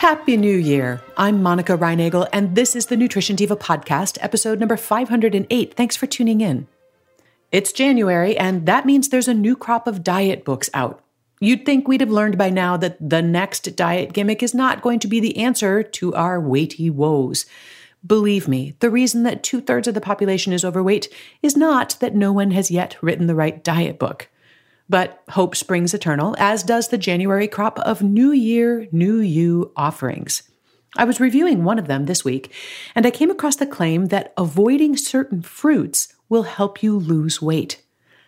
[0.00, 1.02] Happy New Year.
[1.18, 5.74] I'm Monica Reinagel, and this is the Nutrition Diva Podcast, episode number 508.
[5.74, 6.66] Thanks for tuning in.
[7.52, 11.04] It's January, and that means there's a new crop of diet books out.
[11.38, 15.00] You'd think we'd have learned by now that the next diet gimmick is not going
[15.00, 17.44] to be the answer to our weighty woes.
[18.04, 21.12] Believe me, the reason that two thirds of the population is overweight
[21.42, 24.30] is not that no one has yet written the right diet book.
[24.90, 30.42] But hope springs eternal, as does the January crop of New Year, New You offerings.
[30.96, 32.52] I was reviewing one of them this week,
[32.96, 37.80] and I came across the claim that avoiding certain fruits will help you lose weight.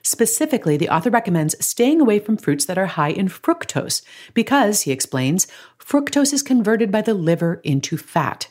[0.03, 4.03] Specifically, the author recommends staying away from fruits that are high in fructose
[4.33, 5.49] because, he explains,
[5.81, 8.49] fructose is converted by the liver into fat.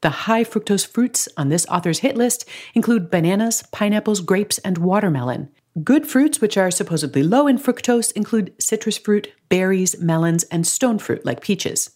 [0.00, 5.50] The high fructose fruits on this author's hit list include bananas, pineapples, grapes, and watermelon.
[5.82, 10.98] Good fruits, which are supposedly low in fructose, include citrus fruit, berries, melons, and stone
[10.98, 11.90] fruit like peaches.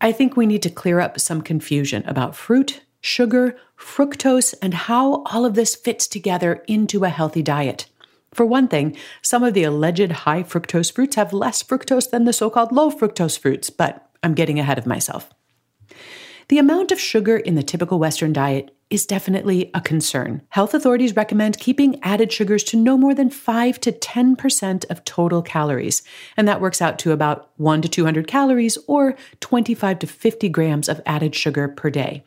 [0.00, 5.22] I think we need to clear up some confusion about fruit, sugar, fructose, and how
[5.24, 7.88] all of this fits together into a healthy diet.
[8.32, 12.32] For one thing, some of the alleged high fructose fruits have less fructose than the
[12.32, 15.28] so called low fructose fruits, but I'm getting ahead of myself.
[16.48, 20.42] The amount of sugar in the typical Western diet is definitely a concern.
[20.50, 25.40] Health authorities recommend keeping added sugars to no more than 5 to 10% of total
[25.40, 26.02] calories,
[26.36, 30.90] and that works out to about 1 to 200 calories or 25 to 50 grams
[30.90, 32.22] of added sugar per day.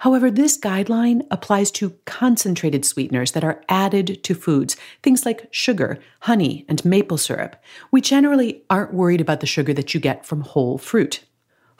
[0.00, 5.98] However, this guideline applies to concentrated sweeteners that are added to foods, things like sugar,
[6.20, 7.56] honey, and maple syrup.
[7.90, 11.24] We generally aren't worried about the sugar that you get from whole fruit.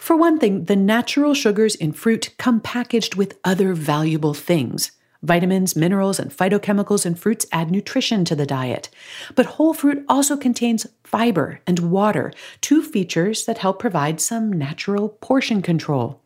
[0.03, 4.91] For one thing, the natural sugars in fruit come packaged with other valuable things.
[5.23, 8.89] Vitamins, minerals, and phytochemicals in fruits add nutrition to the diet.
[9.37, 15.09] But whole fruit also contains fiber and water, two features that help provide some natural
[15.09, 16.21] portion control.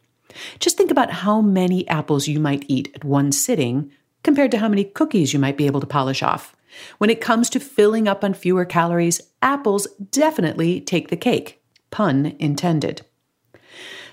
[0.59, 3.91] Just think about how many apples you might eat at one sitting
[4.23, 6.57] compared to how many cookies you might be able to polish off.
[6.97, 11.63] When it comes to filling up on fewer calories, apples definitely take the cake.
[11.91, 13.03] Pun intended.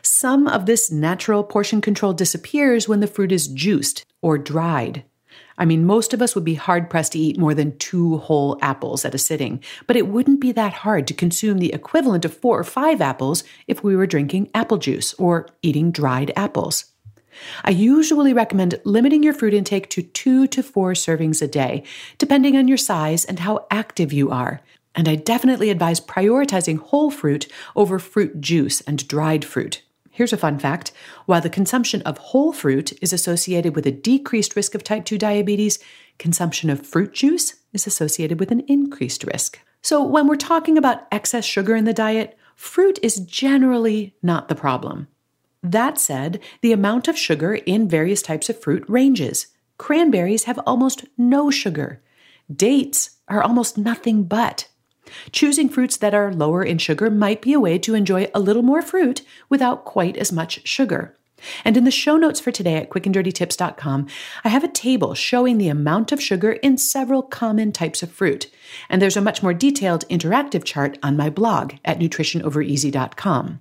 [0.06, 5.06] Some of this natural portion control disappears when the fruit is juiced or dried.
[5.58, 8.58] I mean, most of us would be hard pressed to eat more than two whole
[8.62, 12.36] apples at a sitting, but it wouldn't be that hard to consume the equivalent of
[12.36, 16.86] four or five apples if we were drinking apple juice or eating dried apples.
[17.64, 21.84] I usually recommend limiting your fruit intake to two to four servings a day,
[22.18, 24.60] depending on your size and how active you are.
[24.96, 29.82] And I definitely advise prioritizing whole fruit over fruit juice and dried fruit.
[30.16, 30.92] Here's a fun fact
[31.26, 35.18] while the consumption of whole fruit is associated with a decreased risk of type 2
[35.18, 35.80] diabetes,
[36.20, 39.60] consumption of fruit juice is associated with an increased risk.
[39.82, 44.56] So, when we're talking about excess sugar in the diet, fruit is generally not the
[44.56, 45.08] problem.
[45.64, 49.48] That said, the amount of sugar in various types of fruit ranges.
[49.80, 52.04] Cranberries have almost no sugar.
[52.56, 54.68] Dates are almost nothing but.
[55.32, 58.64] Choosing fruits that are lower in sugar might be a way to enjoy a little
[58.64, 61.16] more fruit without quite as much sugar.
[61.66, 64.08] And in the show notes for today at quickanddirtytips.com,
[64.44, 68.50] I have a table showing the amount of sugar in several common types of fruit.
[68.90, 73.60] And there's a much more detailed interactive chart on my blog at nutritionovereasy.com.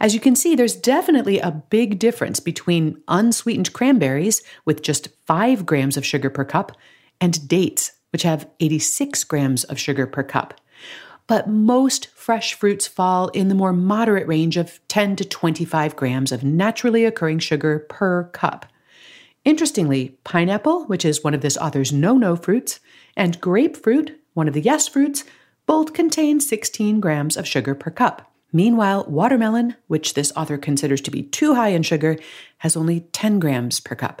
[0.00, 5.64] As you can see, there's definitely a big difference between unsweetened cranberries with just 5
[5.64, 6.72] grams of sugar per cup
[7.20, 10.60] and dates, which have 86 grams of sugar per cup
[11.32, 16.30] but most fresh fruits fall in the more moderate range of 10 to 25 grams
[16.30, 18.66] of naturally occurring sugar per cup.
[19.42, 22.80] Interestingly, pineapple, which is one of this author's no no fruits,
[23.16, 25.24] and grapefruit, one of the yes fruits,
[25.64, 28.30] both contain 16 grams of sugar per cup.
[28.52, 32.18] Meanwhile, watermelon, which this author considers to be too high in sugar,
[32.58, 34.20] has only 10 grams per cup.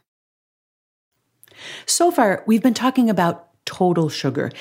[1.85, 4.51] So far, we've been talking about total sugar.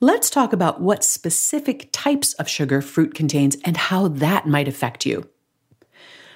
[0.00, 5.04] Let's talk about what specific types of sugar fruit contains and how that might affect
[5.04, 5.28] you.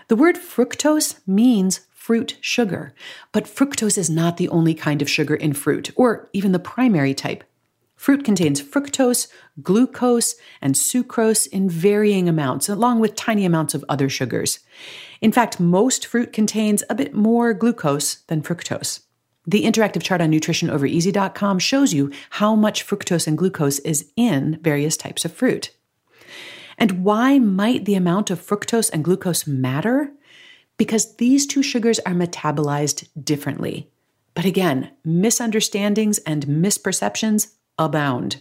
[0.09, 2.95] The word fructose means fruit sugar,
[3.33, 7.15] but fructose is not the only kind of sugar in fruit, or even the primary
[7.15, 7.43] type.
[7.97, 9.29] Fruit contains fructose,
[9.63, 14.59] glucose, and sucrose in varying amounts, along with tiny amounts of other sugars.
[15.23, 19.04] In fact, most fruit contains a bit more glucose than fructose.
[19.47, 24.97] The interactive chart on nutritionovereasy.com shows you how much fructose and glucose is in various
[24.97, 25.71] types of fruit.
[26.79, 30.11] And why might the amount of fructose and glucose matter?
[30.77, 33.91] Because these two sugars are metabolized differently.
[34.35, 38.39] But again, misunderstandings and misperceptions abound.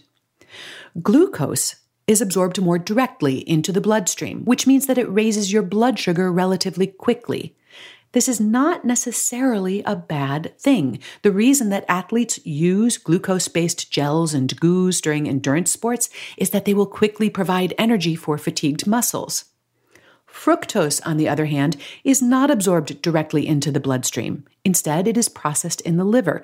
[1.02, 1.76] Glucose
[2.08, 6.32] is absorbed more directly into the bloodstream, which means that it raises your blood sugar
[6.32, 7.56] relatively quickly.
[8.14, 11.00] This is not necessarily a bad thing.
[11.24, 16.66] The reason that athletes use glucose based gels and goos during endurance sports is that
[16.66, 19.46] they will quickly provide energy for fatigued muscles.
[20.28, 24.46] Fructose, on the other hand, is not absorbed directly into the bloodstream.
[24.64, 26.42] Instead, it is processed in the liver.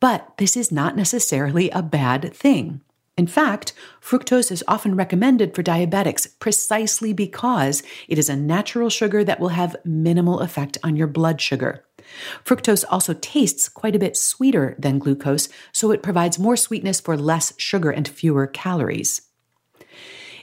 [0.00, 2.80] But this is not necessarily a bad thing.
[3.20, 9.22] In fact, fructose is often recommended for diabetics precisely because it is a natural sugar
[9.24, 11.84] that will have minimal effect on your blood sugar.
[12.46, 17.14] Fructose also tastes quite a bit sweeter than glucose, so it provides more sweetness for
[17.14, 19.20] less sugar and fewer calories.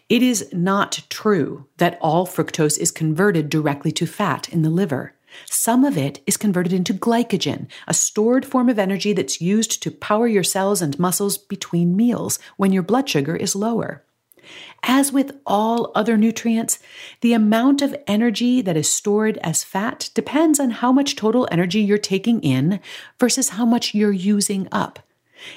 [0.08, 5.16] It is not true that all fructose is converted directly to fat in the liver.
[5.46, 9.92] Some of it is converted into glycogen, a stored form of energy that's used to
[9.92, 14.04] power your cells and muscles between meals when your blood sugar is lower.
[14.84, 16.80] As with all other nutrients,
[17.22, 21.82] the amount of energy that is stored as fat depends on how much total energy
[21.82, 22.80] you're taking in
[23.20, 25.00] versus how much you're using up.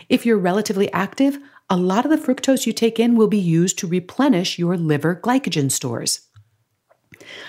[0.09, 3.79] If you're relatively active, a lot of the fructose you take in will be used
[3.79, 6.29] to replenish your liver glycogen stores.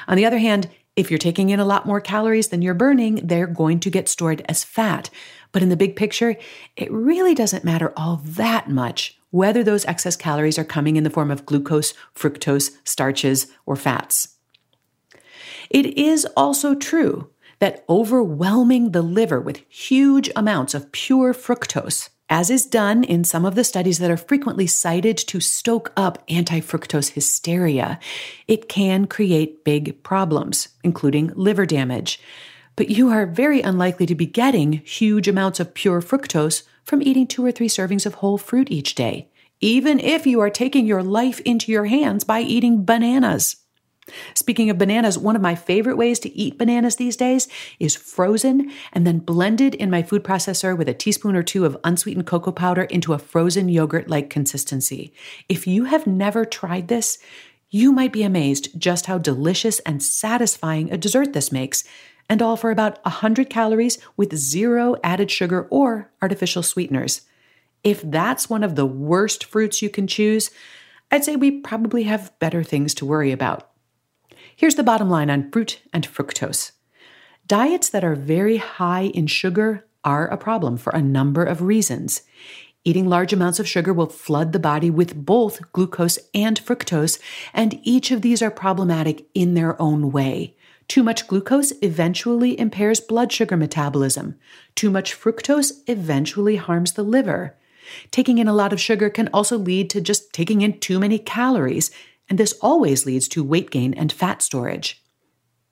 [0.07, 3.15] On the other hand, if you're taking in a lot more calories than you're burning,
[3.23, 5.09] they're going to get stored as fat.
[5.51, 6.35] But in the big picture,
[6.75, 11.09] it really doesn't matter all that much whether those excess calories are coming in the
[11.09, 14.35] form of glucose, fructose, starches, or fats.
[15.69, 17.29] It is also true
[17.59, 23.43] that overwhelming the liver with huge amounts of pure fructose as is done in some
[23.43, 27.99] of the studies that are frequently cited to stoke up anti fructose hysteria,
[28.47, 32.21] it can create big problems, including liver damage.
[32.77, 37.27] But you are very unlikely to be getting huge amounts of pure fructose from eating
[37.27, 39.27] two or three servings of whole fruit each day,
[39.59, 43.57] even if you are taking your life into your hands by eating bananas.
[44.33, 47.47] Speaking of bananas, one of my favorite ways to eat bananas these days
[47.79, 51.77] is frozen and then blended in my food processor with a teaspoon or two of
[51.83, 55.13] unsweetened cocoa powder into a frozen yogurt like consistency.
[55.47, 57.19] If you have never tried this,
[57.69, 61.85] you might be amazed just how delicious and satisfying a dessert this makes,
[62.27, 67.21] and all for about 100 calories with zero added sugar or artificial sweeteners.
[67.83, 70.51] If that's one of the worst fruits you can choose,
[71.11, 73.70] I'd say we probably have better things to worry about.
[74.61, 76.73] Here's the bottom line on fruit and fructose
[77.47, 82.21] diets that are very high in sugar are a problem for a number of reasons.
[82.83, 87.19] Eating large amounts of sugar will flood the body with both glucose and fructose,
[87.55, 90.55] and each of these are problematic in their own way.
[90.87, 94.37] Too much glucose eventually impairs blood sugar metabolism.
[94.75, 97.57] Too much fructose eventually harms the liver.
[98.11, 101.17] Taking in a lot of sugar can also lead to just taking in too many
[101.17, 101.89] calories,
[102.31, 105.03] and this always leads to weight gain and fat storage.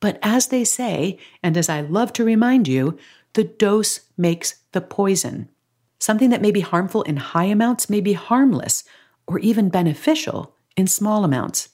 [0.01, 2.97] But as they say, and as I love to remind you,
[3.33, 5.47] the dose makes the poison.
[6.01, 8.83] Something that may be harmful in high amounts may be harmless
[9.25, 11.69] or even beneficial in small amounts.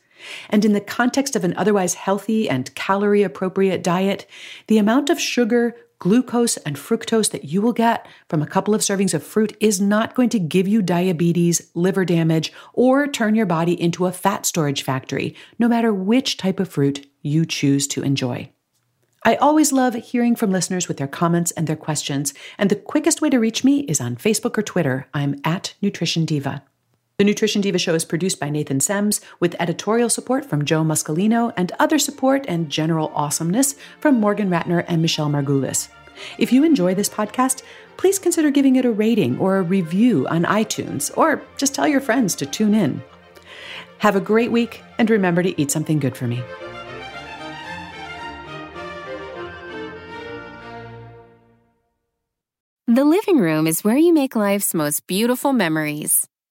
[0.52, 4.28] And in the context of an otherwise healthy and calorie appropriate diet,
[4.68, 8.82] the amount of sugar, glucose, and fructose that you will get from a couple of
[8.82, 13.46] servings of fruit is not going to give you diabetes, liver damage, or turn your
[13.46, 18.04] body into a fat storage factory, no matter which type of fruit you choose to
[18.04, 18.50] enjoy.
[19.24, 23.22] I always love hearing from listeners with their comments and their questions, and the quickest
[23.22, 25.08] way to reach me is on Facebook or Twitter.
[25.16, 26.62] I'm at Nutrition Diva.
[27.18, 31.54] The Nutrition Diva show is produced by Nathan Sems with editorial support from Joe Muscolino
[31.56, 35.88] and other support and general awesomeness from Morgan Ratner and Michelle Margulis.
[36.38, 37.64] If you enjoy this podcast,
[37.96, 42.02] please consider giving it a rating or a review on iTunes, or just tell your
[42.02, 43.02] friends to tune in.
[44.00, 46.44] Have a great week, and remember to eat something good for me.
[52.88, 56.28] The living room is where you make life's most beautiful memories.